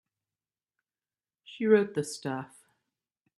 She 1.43 1.67
wrote 1.67 1.93
the 1.93 2.03
stuff. 2.03 2.65